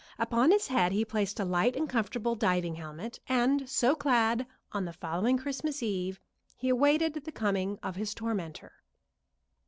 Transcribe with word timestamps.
Upon 0.17 0.49
his 0.49 0.65
head 0.65 0.91
he 0.93 1.05
placed 1.05 1.39
a 1.39 1.45
light 1.45 1.75
and 1.75 1.87
comfortable 1.87 2.33
diving 2.33 2.73
helmet, 2.73 3.19
and 3.29 3.69
so 3.69 3.93
clad, 3.93 4.47
on 4.71 4.83
the 4.85 4.93
following 4.93 5.37
Christmas 5.37 5.83
Eve 5.83 6.19
he 6.57 6.69
awaited 6.69 7.13
the 7.13 7.31
coming 7.31 7.77
of 7.83 7.97
his 7.97 8.15
tormentor. 8.15 8.71